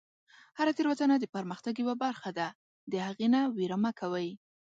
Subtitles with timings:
[0.57, 2.47] هره تیروتنه د پرمختګ یوه برخه ده،
[2.91, 4.29] د هغې نه ویره مه کوئ.